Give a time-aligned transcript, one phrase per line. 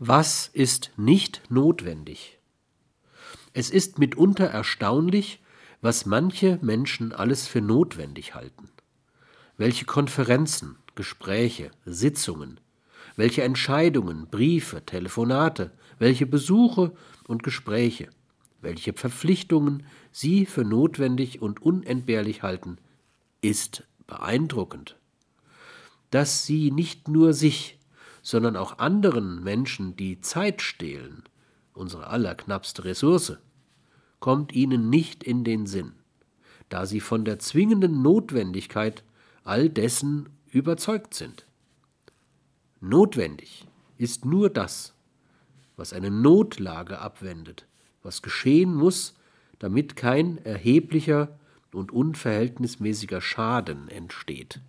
[0.00, 2.38] Was ist nicht notwendig?
[3.52, 5.40] Es ist mitunter erstaunlich,
[5.82, 8.70] was manche Menschen alles für notwendig halten.
[9.56, 12.58] Welche Konferenzen, Gespräche, Sitzungen,
[13.14, 15.70] welche Entscheidungen, Briefe, Telefonate,
[16.00, 16.92] welche Besuche
[17.28, 18.08] und Gespräche,
[18.62, 22.78] welche Verpflichtungen sie für notwendig und unentbehrlich halten,
[23.42, 24.96] ist beeindruckend.
[26.10, 27.78] Dass sie nicht nur sich,
[28.24, 31.22] sondern auch anderen Menschen die Zeit stehlen,
[31.74, 33.36] unsere allerknappste Ressource,
[34.18, 35.92] kommt ihnen nicht in den Sinn,
[36.70, 39.04] da sie von der zwingenden Notwendigkeit
[39.44, 41.46] all dessen überzeugt sind.
[42.80, 43.66] Notwendig
[43.98, 44.94] ist nur das,
[45.76, 47.66] was eine Notlage abwendet,
[48.02, 49.18] was geschehen muss,
[49.58, 51.38] damit kein erheblicher
[51.72, 54.60] und unverhältnismäßiger Schaden entsteht.